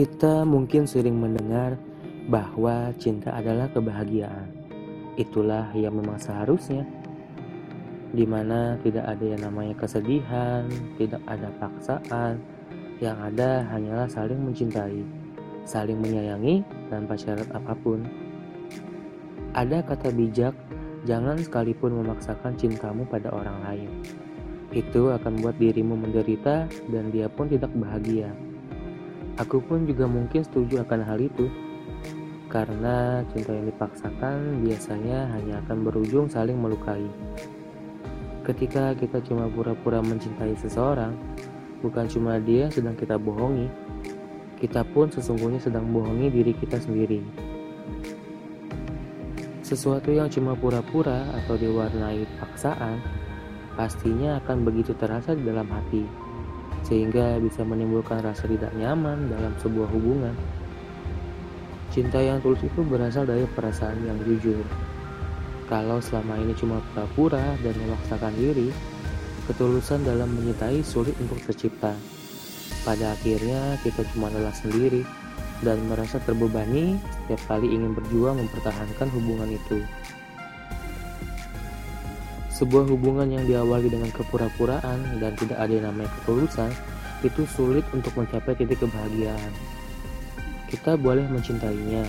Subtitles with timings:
[0.00, 1.76] Kita mungkin sering mendengar
[2.24, 4.48] bahwa cinta adalah kebahagiaan.
[5.20, 6.88] Itulah yang memang seharusnya.
[8.08, 10.64] Di mana tidak ada yang namanya kesedihan,
[10.96, 12.40] tidak ada paksaan,
[13.04, 15.04] yang ada hanyalah saling mencintai,
[15.68, 18.00] saling menyayangi tanpa syarat apa pun.
[19.52, 20.56] Ada kata bijak,
[21.04, 23.90] jangan sekalipun memaksakan cintamu pada orang lain.
[24.72, 28.32] Itu akan membuat dirimu menderita dan dia pun tidak bahagia.
[29.40, 31.48] Aku pun juga mungkin setuju akan hal itu.
[32.52, 37.08] Karena cinta yang dipaksakan biasanya hanya akan berujung saling melukai.
[38.44, 41.16] Ketika kita cuma pura-pura mencintai seseorang,
[41.80, 43.70] bukan cuma dia sedang kita bohongi,
[44.60, 47.24] kita pun sesungguhnya sedang bohongi diri kita sendiri.
[49.64, 52.98] Sesuatu yang cuma pura-pura atau diwarnai paksaan,
[53.78, 56.02] pastinya akan begitu terasa di dalam hati,
[56.86, 60.34] sehingga bisa menimbulkan rasa tidak nyaman dalam sebuah hubungan.
[61.90, 64.62] Cinta yang tulus itu berasal dari perasaan yang jujur.
[65.66, 68.70] Kalau selama ini cuma pura-pura dan memaksakan diri,
[69.50, 71.94] ketulusan dalam menyintai sulit untuk tercipta.
[72.86, 75.02] Pada akhirnya kita cuma lelah sendiri
[75.60, 79.82] dan merasa terbebani setiap kali ingin berjuang mempertahankan hubungan itu.
[82.60, 86.68] Sebuah hubungan yang diawali dengan kepura-puraan dan tidak ada yang namanya ketulusan
[87.24, 89.52] itu sulit untuk mencapai titik kebahagiaan.
[90.68, 92.04] Kita boleh mencintainya,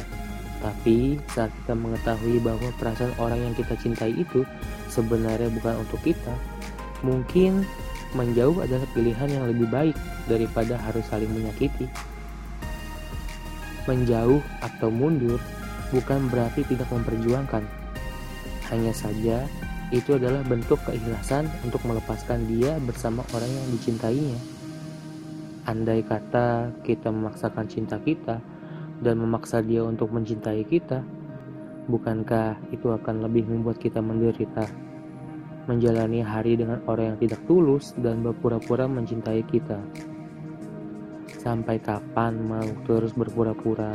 [0.60, 4.44] tapi saat kita mengetahui bahwa perasaan orang yang kita cintai itu
[4.92, 6.36] sebenarnya bukan untuk kita,
[7.00, 7.64] mungkin
[8.12, 9.96] menjauh adalah pilihan yang lebih baik
[10.28, 11.88] daripada harus saling menyakiti.
[13.88, 15.40] Menjauh atau mundur
[15.96, 17.64] bukan berarti tidak memperjuangkan.
[18.68, 19.48] Hanya saja
[19.92, 24.40] itu adalah bentuk keikhlasan untuk melepaskan dia bersama orang yang dicintainya.
[25.68, 28.40] Andai kata kita memaksakan cinta kita
[29.04, 31.04] dan memaksa dia untuk mencintai kita,
[31.92, 34.66] bukankah itu akan lebih membuat kita menderita?
[35.70, 39.78] Menjalani hari dengan orang yang tidak tulus dan berpura-pura mencintai kita.
[41.38, 43.94] Sampai kapan mau terus berpura-pura?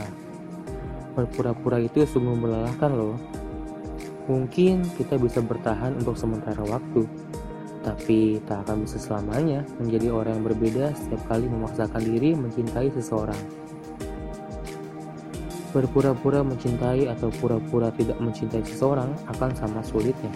[1.19, 3.19] Berpura-pura itu sungguh melelahkan loh.
[4.27, 7.07] Mungkin kita bisa bertahan untuk sementara waktu,
[7.87, 13.39] tapi tak akan bisa selamanya menjadi orang yang berbeda setiap kali memaksakan diri mencintai seseorang.
[15.71, 20.35] Berpura-pura mencintai atau pura-pura tidak mencintai seseorang akan sama sulitnya.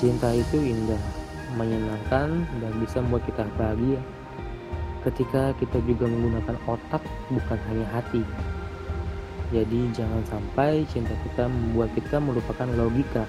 [0.00, 1.00] Cinta itu indah,
[1.60, 4.00] menyenangkan, dan bisa membuat kita bahagia.
[5.04, 8.24] Ketika kita juga menggunakan otak, bukan hanya hati.
[9.54, 13.22] Jadi, jangan sampai cinta kita membuat kita melupakan logika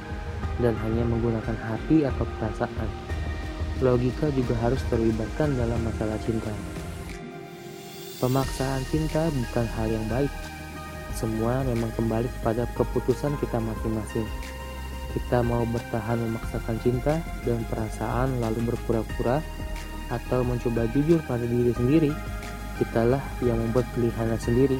[0.58, 2.90] dan hanya menggunakan hati atau perasaan.
[3.84, 6.50] Logika juga harus terlibatkan dalam masalah cinta.
[8.18, 10.32] Pemaksaan cinta bukan hal yang baik.
[11.14, 14.26] Semua memang kembali kepada keputusan kita masing-masing.
[15.14, 19.46] Kita mau bertahan memaksakan cinta dan perasaan lalu berpura-pura
[20.12, 22.12] atau mencoba jujur pada diri sendiri.
[22.82, 24.80] Kitalah yang membuat pilihannya sendiri.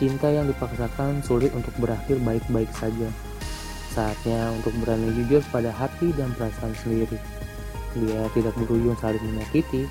[0.00, 3.12] Cinta yang dipaksakan sulit untuk berakhir baik-baik saja.
[3.92, 7.20] Saatnya untuk berani jujur pada hati dan perasaan sendiri.
[7.92, 9.84] Dia tidak berujung saling menyakiti.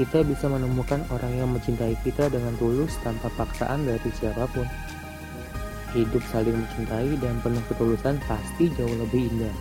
[0.00, 4.64] Kita bisa menemukan orang yang mencintai kita dengan tulus tanpa paksaan dari siapa pun.
[5.92, 9.56] Hidup saling mencintai dan penuh ketulusan pasti jauh lebih indah.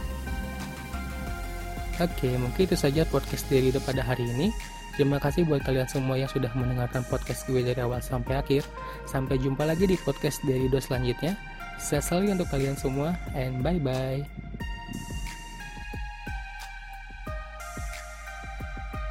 [1.99, 4.78] Oke, mungkin itu saja podcast dari pada hari ini.
[4.99, 8.67] Terima kasih buat kalian semua yang sudah mendengarkan podcast gue dari awal sampai akhir.
[9.07, 11.39] Sampai jumpa lagi di podcast dari Rido selanjutnya.
[11.79, 14.48] Sehat selalu untuk kalian semua, and bye-bye.